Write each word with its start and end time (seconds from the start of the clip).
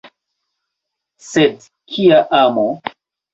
Sed 1.25 1.67
kia 1.93 2.23
amo? 2.39 2.67